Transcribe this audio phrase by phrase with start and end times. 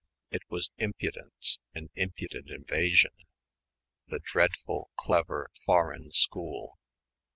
[0.31, 3.11] It was impudence, an impudent invasion...
[4.07, 6.79] the dreadful clever, foreign school....